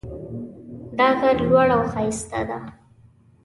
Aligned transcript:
دا 0.97 1.07
غر 1.19 1.37
لوړ 1.49 1.67
او 1.75 1.81
ښایسته 1.91 2.39
ده 2.49 2.59